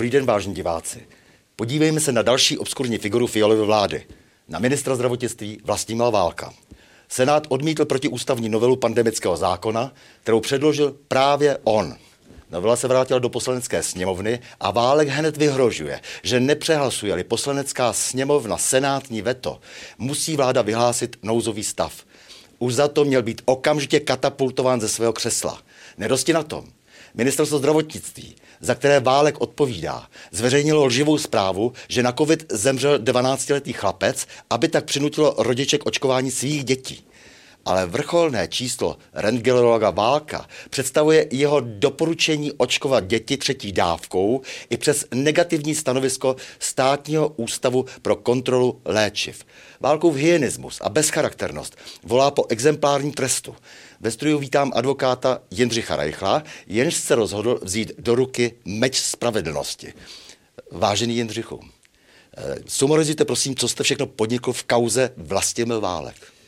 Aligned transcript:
Dobrý 0.00 0.10
den, 0.10 0.26
vážení 0.26 0.54
diváci. 0.54 1.06
Podívejme 1.56 2.00
se 2.00 2.12
na 2.12 2.22
další 2.22 2.58
obskurní 2.58 2.98
figuru 2.98 3.26
Fialovy 3.26 3.62
vlády. 3.62 4.06
Na 4.48 4.58
ministra 4.58 4.94
zdravotnictví 4.94 5.60
Vlastimila 5.64 6.10
Válka. 6.10 6.52
Senát 7.08 7.46
odmítl 7.48 7.84
protiústavní 7.84 8.48
novelu 8.48 8.76
pandemického 8.76 9.36
zákona, 9.36 9.92
kterou 10.22 10.40
předložil 10.40 10.96
právě 11.08 11.58
on. 11.64 11.94
Novela 12.50 12.76
se 12.76 12.88
vrátila 12.88 13.18
do 13.18 13.28
poslanecké 13.28 13.82
sněmovny 13.82 14.40
a 14.60 14.70
Válek 14.70 15.08
hned 15.08 15.36
vyhrožuje, 15.36 16.00
že 16.22 16.40
nepřehlasuje-li 16.40 17.24
poslanecká 17.24 17.92
sněmovna 17.92 18.58
senátní 18.58 19.22
veto, 19.22 19.60
musí 19.98 20.36
vláda 20.36 20.62
vyhlásit 20.62 21.16
nouzový 21.22 21.64
stav. 21.64 22.04
Už 22.58 22.74
za 22.74 22.88
to 22.88 23.04
měl 23.04 23.22
být 23.22 23.42
okamžitě 23.44 24.00
katapultován 24.00 24.80
ze 24.80 24.88
svého 24.88 25.12
křesla. 25.12 25.62
Nedosti 25.98 26.32
na 26.32 26.42
tom. 26.42 26.64
Ministerstvo 27.14 27.58
zdravotnictví, 27.58 28.36
za 28.60 28.74
které 28.74 29.00
Válek 29.00 29.40
odpovídá, 29.40 30.06
zveřejnilo 30.32 30.84
lživou 30.84 31.18
zprávu, 31.18 31.72
že 31.88 32.02
na 32.02 32.12
covid 32.12 32.52
zemřel 32.52 32.98
12-letý 32.98 33.72
chlapec, 33.72 34.26
aby 34.50 34.68
tak 34.68 34.84
přinutilo 34.84 35.34
rodiče 35.38 35.78
k 35.78 35.86
očkování 35.86 36.30
svých 36.30 36.64
dětí 36.64 37.09
ale 37.64 37.86
vrcholné 37.86 38.48
číslo 38.48 38.96
rentgenologa 39.12 39.90
Válka 39.90 40.46
představuje 40.70 41.26
jeho 41.30 41.60
doporučení 41.60 42.52
očkovat 42.52 43.06
děti 43.06 43.36
třetí 43.36 43.72
dávkou 43.72 44.40
i 44.70 44.76
přes 44.76 45.04
negativní 45.14 45.74
stanovisko 45.74 46.36
Státního 46.58 47.28
ústavu 47.28 47.84
pro 48.02 48.16
kontrolu 48.16 48.80
léčiv. 48.84 49.44
Válkův 49.80 50.16
hyenismus 50.16 50.80
a 50.80 50.88
bezcharakternost 50.88 51.76
volá 52.02 52.30
po 52.30 52.46
exemplárním 52.48 53.12
trestu. 53.12 53.56
Ve 54.00 54.10
studiu 54.10 54.38
vítám 54.38 54.72
advokáta 54.74 55.42
Jindřicha 55.50 55.96
Reichla, 55.96 56.42
jenž 56.66 56.94
se 56.94 57.14
rozhodl 57.14 57.60
vzít 57.62 57.92
do 57.98 58.14
ruky 58.14 58.54
meč 58.64 58.98
spravedlnosti. 58.98 59.92
Vážený 60.72 61.16
Jindřichu, 61.16 61.60
eh, 62.36 62.56
sumarizujte 62.66 63.24
prosím, 63.24 63.56
co 63.56 63.68
jste 63.68 63.82
všechno 63.82 64.06
podnikl 64.06 64.52
v 64.52 64.64
kauze 64.64 65.10
Vlastimil 65.16 65.80
Válek. 65.80 66.39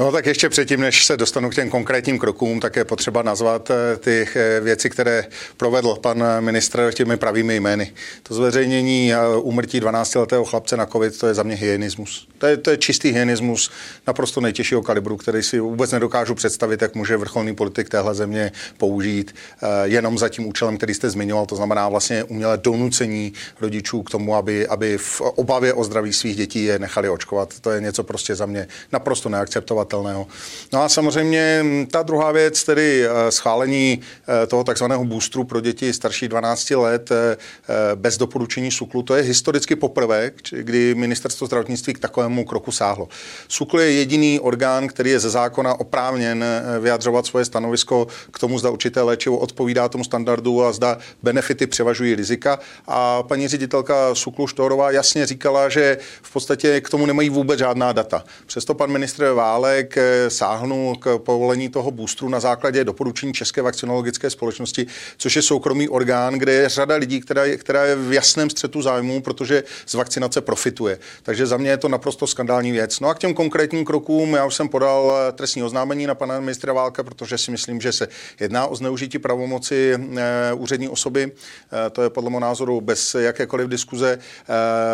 No 0.00 0.12
tak 0.12 0.26
ještě 0.26 0.48
předtím, 0.48 0.80
než 0.80 1.04
se 1.04 1.16
dostanu 1.16 1.50
k 1.50 1.54
těm 1.54 1.70
konkrétním 1.70 2.18
krokům, 2.18 2.60
tak 2.60 2.76
je 2.76 2.84
potřeba 2.84 3.22
nazvat 3.22 3.70
eh, 3.70 3.96
ty 3.96 4.28
eh, 4.34 4.60
věci, 4.60 4.90
které 4.90 5.24
provedl 5.56 5.96
pan 6.00 6.24
ministr 6.40 6.92
těmi 6.94 7.16
pravými 7.16 7.56
jmény. 7.56 7.92
To 8.22 8.34
zveřejnění 8.34 9.12
úmrtí 9.40 9.80
12-letého 9.80 10.44
chlapce 10.44 10.76
na 10.76 10.86
covid, 10.86 11.18
to 11.18 11.26
je 11.26 11.34
za 11.34 11.42
mě 11.42 11.54
hyenismus. 11.54 12.28
To 12.38 12.46
je, 12.46 12.56
to 12.56 12.70
je 12.70 12.76
čistý 12.76 13.10
hyenismus 13.10 13.70
naprosto 14.06 14.40
nejtěžšího 14.40 14.82
kalibru, 14.82 15.16
který 15.16 15.42
si 15.42 15.60
vůbec 15.60 15.92
nedokážu 15.92 16.34
představit, 16.34 16.82
jak 16.82 16.94
může 16.94 17.16
vrcholný 17.16 17.54
politik 17.54 17.88
téhle 17.88 18.14
země 18.14 18.52
použít 18.76 19.34
eh, 19.62 19.66
jenom 19.84 20.18
za 20.18 20.28
tím 20.28 20.46
účelem, 20.46 20.76
který 20.76 20.94
jste 20.94 21.10
zmiňoval, 21.10 21.46
to 21.46 21.56
znamená 21.56 21.88
vlastně 21.88 22.24
umělé 22.24 22.58
donucení 22.58 23.32
rodičů 23.60 24.02
k 24.02 24.10
tomu, 24.10 24.36
aby, 24.36 24.66
aby 24.66 24.98
v 24.98 25.20
obavě 25.20 25.74
o 25.74 25.84
zdraví 25.84 26.12
svých 26.12 26.36
dětí 26.36 26.64
je 26.64 26.78
nechali 26.78 27.08
očkovat. 27.08 27.60
To 27.60 27.70
je 27.70 27.80
něco 27.80 28.04
prostě 28.04 28.34
za 28.34 28.46
mě 28.46 28.68
naprosto 28.92 29.28
neakceptovatelného. 29.82 30.26
No 30.72 30.82
a 30.82 30.88
samozřejmě 30.88 31.64
ta 31.90 32.02
druhá 32.02 32.32
věc, 32.32 32.64
tedy 32.64 33.06
eh, 33.06 33.30
schválení 33.32 34.00
eh, 34.42 34.46
toho 34.46 34.64
takzvaného 34.64 35.04
boostru 35.04 35.44
pro 35.44 35.60
děti 35.60 35.92
starší 35.92 36.28
12 36.28 36.70
let 36.70 37.10
bez 37.94 38.18
doporučení 38.18 38.70
SUKLu, 38.70 39.02
to 39.02 39.14
je 39.14 39.22
historicky 39.22 39.76
poprvé, 39.76 40.30
kdy 40.50 40.94
ministerstvo 40.94 41.46
zdravotnictví 41.46 41.94
k 41.94 41.98
takovému 41.98 42.44
kroku 42.44 42.72
sáhlo. 42.72 43.08
SUKL 43.48 43.80
je 43.80 43.92
jediný 43.92 44.40
orgán, 44.40 44.88
který 44.88 45.10
je 45.10 45.20
ze 45.20 45.30
zákona 45.30 45.80
oprávněn 45.80 46.44
vyjadřovat 46.80 47.26
svoje 47.26 47.44
stanovisko 47.44 48.06
k 48.32 48.38
tomu, 48.38 48.58
zda 48.58 48.70
určité 48.70 49.02
léčivo 49.02 49.38
odpovídá 49.38 49.88
tomu 49.88 50.04
standardu 50.04 50.64
a 50.64 50.72
zda 50.72 50.98
benefity 51.22 51.66
převažují 51.66 52.14
rizika. 52.14 52.58
A 52.86 53.22
paní 53.22 53.48
ředitelka 53.48 54.14
SUKLu 54.14 54.46
Štorová 54.46 54.90
jasně 54.90 55.26
říkala, 55.26 55.68
že 55.68 55.98
v 56.22 56.32
podstatě 56.32 56.80
k 56.80 56.90
tomu 56.90 57.06
nemají 57.06 57.30
vůbec 57.30 57.58
žádná 57.58 57.92
data. 57.92 58.24
Přesto 58.46 58.74
pan 58.74 58.90
ministr 58.90 59.32
Válek 59.32 59.71
eh, 59.80 60.30
sáhnul 60.30 60.96
k 60.96 61.18
povolení 61.18 61.68
toho 61.68 61.90
boostru 61.90 62.28
na 62.28 62.40
základě 62.40 62.84
doporučení 62.84 63.32
České 63.32 63.62
vakcinologické 63.62 64.30
společnosti, 64.30 64.86
což 65.16 65.36
je 65.36 65.42
soukromý 65.42 65.88
orgán, 65.88 66.34
kde 66.34 66.52
je 66.52 66.68
řada 66.68 66.94
lidí, 66.94 67.20
která 67.20 67.44
je, 67.44 67.56
která 67.56 67.84
je 67.84 67.96
v 67.96 68.12
jasném 68.12 68.50
střetu 68.50 68.82
zájmů, 68.82 69.22
protože 69.22 69.62
z 69.86 69.94
vakcinace 69.94 70.40
profituje. 70.40 70.98
Takže 71.22 71.46
za 71.46 71.56
mě 71.56 71.70
je 71.70 71.76
to 71.76 71.88
naprosto 71.88 72.26
skandální 72.26 72.72
věc. 72.72 73.00
No 73.00 73.08
a 73.08 73.14
k 73.14 73.18
těm 73.18 73.34
konkrétním 73.34 73.84
krokům, 73.84 74.34
já 74.34 74.44
už 74.44 74.54
jsem 74.54 74.68
podal 74.68 75.12
eh, 75.28 75.32
trestní 75.32 75.62
oznámení 75.62 76.06
na 76.06 76.14
pana 76.14 76.40
ministra 76.40 76.72
Válka, 76.72 77.02
protože 77.02 77.38
si 77.38 77.50
myslím, 77.50 77.80
že 77.80 77.92
se 77.92 78.08
jedná 78.40 78.66
o 78.66 78.76
zneužití 78.76 79.18
pravomoci 79.18 79.94
e, 79.94 80.52
úřední 80.52 80.88
osoby. 80.88 81.32
To 81.92 82.02
je 82.02 82.10
podle 82.10 82.30
mého 82.30 82.40
názoru 82.40 82.80
bez 82.80 83.14
jakékoliv 83.14 83.68
diskuze. 83.68 84.18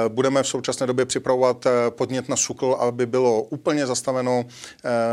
Budeme 0.09 0.43
v 0.43 0.47
současné 0.47 0.87
době 0.87 1.05
připravovat 1.05 1.67
podnět 1.91 2.29
na 2.29 2.37
SUKL, 2.37 2.77
aby 2.81 3.07
bylo 3.07 3.43
úplně 3.43 3.87
zastaveno 3.87 4.45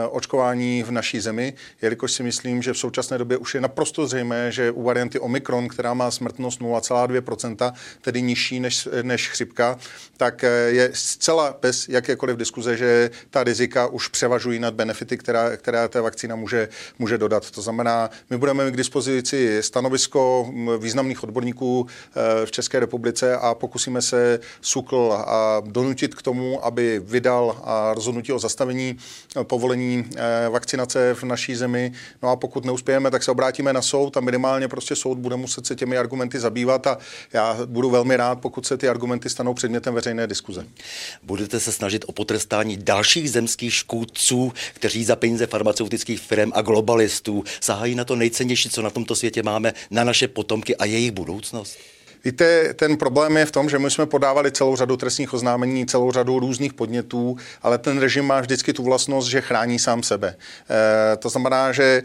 očkování 0.10 0.84
v 0.84 0.92
naší 0.92 1.20
zemi, 1.20 1.54
jelikož 1.82 2.12
si 2.12 2.24
myslím, 2.24 2.62
že 2.62 2.74
v 2.74 2.78
současné 2.78 3.18
době 3.18 3.38
už 3.38 3.56
je 3.56 3.62
naprosto 3.62 4.08
zřejmé, 4.08 4.52
že 4.52 4.72
u 4.72 4.84
varianty 4.84 5.20
Omikron, 5.20 5.68
která 5.68 5.94
má 5.94 6.12
smrtnost 6.12 6.62
0,2%, 6.62 7.74
tedy 8.02 8.22
nižší 8.22 8.60
než, 8.60 8.88
než 9.02 9.30
chřipka, 9.30 9.78
tak 10.18 10.46
je 10.68 10.92
zcela 10.94 11.58
bez 11.62 11.90
jak 11.90 12.06
jakékoliv 12.06 12.38
diskuze, 12.38 12.78
že 12.78 13.10
ta 13.30 13.44
rizika 13.44 13.88
už 13.88 14.08
převažují 14.08 14.60
nad 14.60 14.74
benefity, 14.74 15.18
která, 15.18 15.58
která 15.58 15.88
ta 15.88 16.02
vakcína 16.02 16.36
může, 16.36 16.70
může 17.00 17.18
dodat. 17.18 17.52
To 17.52 17.62
znamená, 17.62 18.10
my 18.30 18.38
budeme 18.38 18.66
mít 18.66 18.72
k 18.72 18.78
dispozici 18.78 19.64
stanovisko 19.64 20.50
významných 20.78 21.24
odborníků 21.24 21.88
eh, 21.88 22.46
v 22.46 22.52
České 22.52 22.80
republice 22.80 23.38
a 23.38 23.54
pokusíme 23.54 24.02
se 24.02 24.40
SUKL 24.62 25.14
a 25.14 25.62
donutit 25.66 26.16
k 26.16 26.22
tomu, 26.22 26.66
aby 26.66 27.02
vydal 27.04 27.62
rozhodnutí 27.94 28.34
o 28.34 28.40
zastavení 28.40 28.98
eh, 28.98 29.44
povolení 29.45 30.06
eh, 30.16 30.50
vakcinace 30.50 31.13
v 31.13 31.23
naší 31.23 31.56
zemi. 31.56 31.91
No 32.23 32.29
a 32.29 32.35
pokud 32.35 32.66
neuspějeme, 32.66 33.11
tak 33.11 33.23
se 33.23 33.31
obrátíme 33.31 33.73
na 33.73 33.81
soud 33.81 34.17
a 34.17 34.19
minimálně 34.19 34.67
prostě 34.67 34.95
soud 34.95 35.17
bude 35.17 35.35
muset 35.35 35.66
se 35.66 35.75
těmi 35.75 35.97
argumenty 35.97 36.39
zabývat 36.39 36.88
a 36.88 36.97
já 37.33 37.57
budu 37.66 37.89
velmi 37.89 38.17
rád, 38.17 38.39
pokud 38.41 38.66
se 38.66 38.78
ty 38.78 38.89
argumenty 38.89 39.29
stanou 39.29 39.53
předmětem 39.53 39.94
veřejné 39.94 40.28
diskuze. 40.28 40.66
Budete 41.23 41.59
se 41.59 41.72
snažit 41.72 41.95
snažit 41.95 42.06
o 42.07 42.11
potrestání 42.11 42.78
dalších 42.78 43.31
zemských 43.31 43.73
škůdců, 43.73 44.53
kteří 44.73 45.03
za 45.06 45.16
peníze 45.16 45.47
farmaceutických 45.47 46.19
firm 46.19 46.51
a 46.53 46.62
globalistů 46.62 47.44
sahají 47.62 47.95
na 47.95 48.06
to 48.06 48.16
nejcennější, 48.16 48.69
co 48.69 48.81
na 48.81 48.89
tomto 48.89 49.16
světě 49.16 49.44
máme, 49.44 49.73
na 49.91 50.03
naše 50.03 50.27
potomky 50.27 50.75
a 50.75 50.85
jejich 50.85 51.12
budoucnost? 51.12 51.77
Víte, 52.25 52.74
ten 52.74 52.97
problém 52.97 53.38
je 53.38 53.46
v 53.46 53.52
tom, 53.52 53.69
že 53.69 53.80
my 53.80 53.91
jsme 53.91 54.06
podávali 54.06 54.52
celou 54.52 54.75
řadu 54.75 54.97
trestních 54.97 55.34
oznámení, 55.34 55.86
celou 55.86 56.12
řadu 56.12 56.40
různých 56.40 56.74
podnětů, 56.74 57.38
ale 57.62 57.78
ten 57.78 58.00
režim 58.00 58.25
má 58.25 58.41
vždycky 58.41 58.74
tu 58.74 58.84
vlastnost, 58.84 59.28
že 59.28 59.41
chrání 59.41 59.80
sám 59.80 60.03
sebe. 60.03 60.36
E, 61.13 61.18
to 61.18 61.30
znamená, 61.30 61.72
že 61.72 61.84
e, 61.84 62.03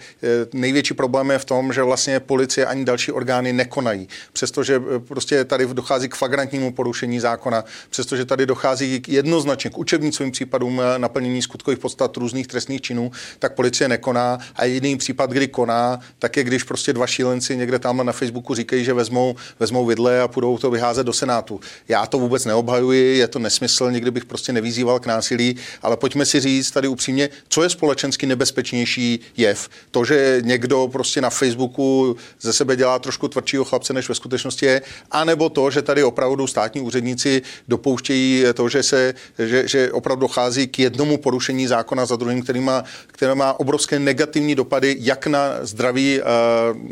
největší 0.53 0.95
problém 0.95 1.31
je 1.31 1.39
v 1.39 1.45
tom, 1.45 1.73
že 1.73 1.83
vlastně 1.83 2.21
policie 2.21 2.67
ani 2.67 2.85
další 2.85 3.13
orgány 3.13 3.53
nekonají. 3.53 4.09
Přestože 4.33 4.77
e, 4.77 4.99
prostě 4.99 5.45
tady 5.45 5.67
dochází 5.67 6.09
k 6.09 6.15
flagrantnímu 6.15 6.73
porušení 6.73 7.21
zákona, 7.21 7.65
přestože 7.91 8.25
tady 8.25 8.47
dochází 8.47 9.01
k 9.01 9.09
jednoznačně 9.09 9.71
k 9.71 9.79
učebnicovým 9.79 10.33
případům 10.33 10.83
naplnění 10.97 11.43
skutkových 11.43 11.79
podstat 11.79 12.17
různých 12.17 12.47
trestných 12.47 12.81
činů, 12.81 13.11
tak 13.39 13.55
policie 13.55 13.89
nekoná. 13.89 14.39
A 14.57 14.65
jediný 14.65 14.97
případ, 14.97 15.31
kdy 15.31 15.49
koná, 15.49 16.01
tak 16.19 16.37
je, 16.37 16.45
když 16.45 16.63
prostě 16.63 16.93
dva 16.93 17.07
šílenci 17.07 17.57
někde 17.57 17.79
tam 17.79 18.07
na 18.07 18.13
Facebooku 18.13 18.55
říkají, 18.55 18.85
že 18.85 18.95
vezmou, 18.95 19.37
vezmou 19.61 19.87
vidle 19.87 20.10
tohle 20.11 20.23
a 20.23 20.29
půjdou 20.29 20.59
to 20.59 20.71
vyházet 20.71 21.07
do 21.07 21.13
Senátu. 21.13 21.61
Já 21.89 22.07
to 22.07 22.19
vůbec 22.19 22.45
neobhajuji, 22.45 23.19
je 23.19 23.29
to 23.29 23.39
nesmysl, 23.39 23.91
nikdy 23.91 24.11
bych 24.11 24.25
prostě 24.25 24.53
nevyzýval 24.53 25.01
k 25.01 25.07
násilí, 25.07 25.57
ale 25.83 25.97
pojďme 25.97 26.27
si 26.27 26.41
říct 26.41 26.71
tady 26.71 26.89
upřímně, 26.89 27.29
co 27.49 27.63
je 27.63 27.71
společensky 27.71 28.27
nebezpečnější 28.27 29.21
jev. 29.37 29.69
To, 29.91 30.05
že 30.05 30.43
někdo 30.45 30.89
prostě 30.93 31.21
na 31.21 31.31
Facebooku 31.31 32.17
ze 32.41 32.53
sebe 32.53 32.77
dělá 32.77 32.99
trošku 32.99 33.29
tvrdšího 33.29 33.65
chlapce, 33.65 33.93
než 33.93 34.09
ve 34.09 34.15
skutečnosti 34.15 34.67
je, 34.67 34.83
anebo 35.11 35.49
to, 35.49 35.71
že 35.71 35.83
tady 35.83 36.03
opravdu 36.03 36.47
státní 36.47 36.81
úředníci 36.81 37.43
dopouštějí 37.69 38.45
to, 38.55 38.69
že, 38.69 38.83
se, 38.83 39.15
že, 39.39 39.69
že 39.69 39.93
opravdu 39.93 40.21
dochází 40.21 40.67
k 40.67 40.79
jednomu 40.79 41.17
porušení 41.17 41.67
zákona 41.67 42.07
za 42.07 42.17
druhým, 42.17 42.43
který 42.43 42.61
má, 42.61 42.85
které 43.07 43.35
má 43.35 43.61
obrovské 43.61 43.99
negativní 43.99 44.55
dopady 44.55 44.97
jak 45.01 45.27
na 45.27 45.41
zdraví 45.63 46.21
uh, 46.21 46.27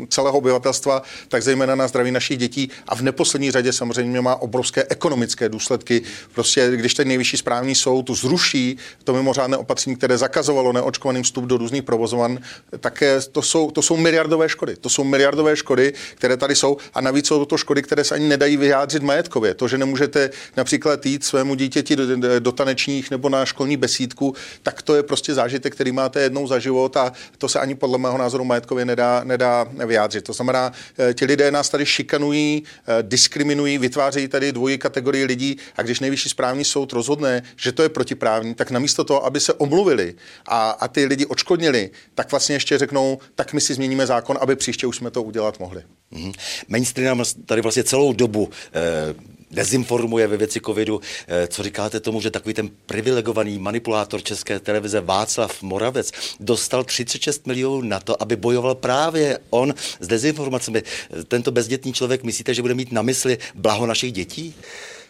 celého 0.09 0.37
obyvatelstva, 0.37 1.01
tak 1.27 1.43
zejména 1.43 1.75
na 1.75 1.87
zdraví 1.87 2.11
našich 2.11 2.37
dětí 2.37 2.69
a 2.87 2.95
v 2.95 3.01
neposlední 3.09 3.51
řadě 3.51 3.73
samozřejmě 3.73 4.21
má 4.21 4.35
obrovské 4.35 4.85
ekonomické 4.89 5.49
důsledky. 5.49 6.01
Prostě 6.33 6.71
když 6.75 6.93
ten 6.93 7.07
nejvyšší 7.07 7.37
správní 7.37 7.75
soud 7.75 8.09
zruší 8.09 8.77
to 9.03 9.13
mimořádné 9.13 9.57
opatření, 9.57 9.95
které 9.95 10.17
zakazovalo 10.17 10.73
neočkovaným 10.73 11.23
vstup 11.23 11.45
do 11.45 11.57
různých 11.57 11.83
provozovan, 11.83 12.39
tak 12.79 13.03
to 13.31 13.41
jsou, 13.41 13.71
to 13.71 13.81
jsou 13.81 13.97
miliardové 13.97 14.49
škody. 14.49 14.75
To 14.75 14.89
jsou 14.89 15.03
miliardové 15.03 15.55
škody, 15.55 15.93
které 16.15 16.37
tady 16.37 16.55
jsou 16.55 16.77
a 16.93 17.01
navíc 17.01 17.27
jsou 17.27 17.45
to 17.45 17.57
škody, 17.57 17.81
které 17.81 18.03
se 18.03 18.15
ani 18.15 18.27
nedají 18.27 18.57
vyjádřit 18.57 19.03
majetkově. 19.03 19.53
To, 19.53 19.67
že 19.67 19.77
nemůžete 19.77 20.29
například 20.57 21.05
jít 21.05 21.23
svému 21.25 21.55
dítěti 21.55 21.95
do, 21.95 22.05
do 22.39 22.51
tanečních 22.51 23.11
nebo 23.11 23.29
na 23.29 23.45
školní 23.45 23.77
besídku, 23.77 24.35
tak 24.63 24.81
to 24.81 24.95
je 24.95 25.03
prostě 25.03 25.33
zážitek, 25.33 25.73
který 25.73 25.91
máte 25.91 26.21
jednou 26.21 26.47
za 26.47 26.59
život 26.59 26.97
a 26.97 27.13
to 27.37 27.49
se 27.49 27.59
ani 27.59 27.75
podle 27.75 27.97
mého 27.97 28.17
názoru 28.17 28.43
majetkově 28.45 28.85
nedá, 28.85 29.23
nedá 29.23 29.65
vyjádřit. 29.85 30.23
To 30.23 30.33
znamená, 30.33 30.71
eh, 30.99 31.13
ti 31.13 31.25
lidé 31.25 31.51
nás 31.51 31.69
tady 31.69 31.85
šikanují, 31.85 32.63
diskriminují, 33.01 33.77
vytvářejí 33.77 34.27
tady 34.27 34.51
dvojí 34.51 34.77
kategorii 34.77 35.25
lidí 35.25 35.57
a 35.75 35.81
když 35.81 35.99
nejvyšší 35.99 36.29
správní 36.29 36.65
soud 36.65 36.93
rozhodne, 36.93 37.43
že 37.55 37.71
to 37.71 37.83
je 37.83 37.89
protiprávní, 37.89 38.55
tak 38.55 38.71
namísto 38.71 39.03
toho, 39.03 39.25
aby 39.25 39.39
se 39.39 39.53
omluvili 39.53 40.15
a, 40.45 40.69
a 40.69 40.87
ty 40.87 41.05
lidi 41.05 41.25
odškodnili, 41.25 41.89
tak 42.15 42.31
vlastně 42.31 42.55
ještě 42.55 42.77
řeknou, 42.77 43.19
tak 43.35 43.53
my 43.53 43.61
si 43.61 43.73
změníme 43.73 44.07
zákon, 44.07 44.37
aby 44.41 44.55
příště 44.55 44.87
už 44.87 44.95
jsme 44.95 45.11
to 45.11 45.23
udělat 45.23 45.59
mohli. 45.59 45.83
Mm-hmm. 46.13 46.33
Mainstream 46.67 47.23
tady 47.45 47.61
vlastně 47.61 47.83
celou 47.83 48.13
dobu 48.13 48.49
eh, 48.73 49.38
dezinformuje 49.51 50.27
ve 50.27 50.37
věci 50.37 50.61
covidu. 50.65 51.01
Eh, 51.27 51.47
co 51.47 51.63
říkáte 51.63 51.99
tomu, 51.99 52.21
že 52.21 52.31
takový 52.31 52.53
ten 52.53 52.69
privilegovaný 52.85 53.59
manipulátor 53.59 54.23
České 54.23 54.59
televize 54.59 55.01
Václav 55.01 55.61
Moravec 55.61 56.11
dostal 56.39 56.83
36 56.83 57.47
milionů 57.47 57.81
na 57.81 57.99
to, 57.99 58.21
aby 58.21 58.35
bojoval 58.35 58.75
právě 58.75 59.39
on 59.49 59.73
s 59.99 60.07
dezinformacemi. 60.07 60.83
Tento 61.27 61.51
bezdětný 61.51 61.93
člověk, 61.93 62.23
myslíte, 62.23 62.53
že 62.53 62.61
bude 62.61 62.73
mít 62.73 62.91
na 62.91 63.01
mysli 63.01 63.37
blaho 63.55 63.85
našich 63.85 64.11
dětí? 64.11 64.55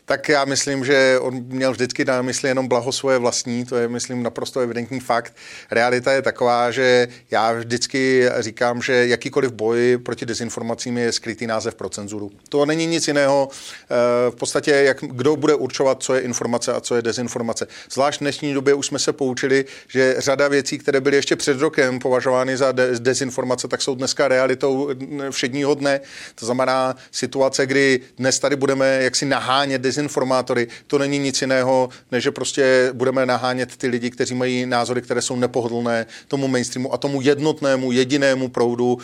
Tak 0.10 0.30
já 0.30 0.46
myslím, 0.46 0.86
že 0.86 1.20
on 1.20 1.44
měl 1.48 1.72
vždycky 1.72 2.06
na 2.06 2.22
mysli 2.22 2.50
jenom 2.50 2.68
blaho 2.68 2.92
svoje 2.92 3.18
vlastní, 3.18 3.66
to 3.66 3.78
je, 3.78 3.88
myslím, 3.88 4.24
naprosto 4.24 4.60
evidentní 4.60 5.00
fakt. 5.00 5.34
Realita 5.72 6.12
je 6.12 6.22
taková, 6.22 6.72
že 6.72 7.08
já 7.32 7.54
vždycky 7.54 8.30
říkám, 8.40 8.82
že 8.82 9.08
jakýkoliv 9.08 9.52
boj 9.52 10.00
proti 10.04 10.26
dezinformacím 10.26 10.98
je 10.98 11.12
skrytý 11.12 11.48
název 11.48 11.76
pro 11.76 11.90
cenzuru. 11.90 12.32
To 12.50 12.66
není 12.66 12.86
nic 12.86 13.08
jiného. 13.08 13.50
Eh, 13.52 14.32
v 14.32 14.36
podstatě, 14.36 14.72
jak, 14.72 14.98
kdo 15.02 15.36
bude 15.36 15.56
určovat, 15.56 16.04
co 16.04 16.16
je 16.16 16.22
informace 16.22 16.74
a 16.74 16.82
co 16.82 16.96
je 16.96 17.02
dezinformace. 17.02 17.68
Zvlášť 17.92 18.20
v 18.20 18.24
dnešní 18.24 18.54
době 18.54 18.74
už 18.74 18.88
jsme 18.88 19.00
se 19.00 19.14
poučili, 19.14 19.66
že 19.88 20.16
řada 20.18 20.48
věcí, 20.48 20.78
které 20.78 21.02
byly 21.02 21.16
ještě 21.16 21.36
před 21.36 21.60
rokem 21.60 22.00
považovány 22.00 22.58
za 22.58 22.72
de- 22.72 23.00
dezinformace, 23.00 23.68
tak 23.68 23.82
jsou 23.82 23.96
dneska 23.96 24.28
realitou 24.28 24.90
všedního 25.30 25.74
dne. 25.76 26.02
To 26.36 26.46
znamená 26.46 26.96
situace, 27.12 27.66
kdy 27.66 28.00
dnes 28.18 28.40
tady 28.40 28.56
budeme 28.56 29.04
jaksi 29.04 29.26
nahánět 29.26 29.82
dezinformace 29.82 29.99
dezinformátory, 30.00 30.68
to 30.88 30.98
není 30.98 31.20
nic 31.20 31.42
jiného, 31.42 31.90
než 32.12 32.24
že 32.24 32.32
prostě 32.32 32.90
budeme 32.94 33.26
nahánět 33.26 33.78
ty 33.78 33.88
lidi, 33.88 34.10
kteří 34.10 34.36
mají 34.36 34.66
názory, 34.66 35.02
které 35.02 35.22
jsou 35.22 35.36
nepohodlné 35.36 36.06
tomu 36.28 36.48
mainstreamu 36.48 36.94
a 36.94 36.98
tomu 36.98 37.22
jednotnému, 37.22 37.92
jedinému 37.92 38.50
proudu 38.50 38.94
uh, 38.94 39.00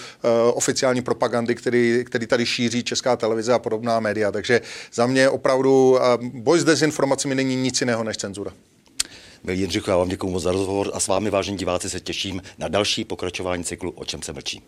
oficiální 0.53 1.01
propagandy, 1.01 1.56
který, 1.56 2.03
který 2.06 2.27
tady 2.27 2.45
šíří 2.45 2.83
Česká 2.83 3.15
televize 3.15 3.53
a 3.53 3.59
podobná 3.59 4.00
média. 4.00 4.31
Takže 4.31 4.62
za 4.94 5.06
mě 5.06 5.30
opravdu 5.30 5.92
uh, 5.92 6.00
boj 6.24 6.59
s 6.59 6.63
dezinformacemi 6.63 7.36
není 7.36 7.56
nic 7.56 7.81
jiného 7.81 8.03
než 8.03 8.18
cenzura. 8.18 8.51
Jindřichu, 9.51 9.89
já 9.89 9.98
vám 9.98 10.09
děkuji 10.09 10.30
moc 10.30 10.44
za 10.44 10.51
rozhovor 10.51 10.91
a 10.94 11.00
s 11.00 11.07
vámi, 11.07 11.30
vážení 11.30 11.57
diváci, 11.57 11.89
se 11.89 12.00
těším 12.00 12.41
na 12.57 12.68
další 12.68 13.06
pokračování 13.06 13.63
cyklu 13.63 13.91
O 13.91 14.06
čem 14.06 14.21
se 14.21 14.33
mlčí. 14.33 14.62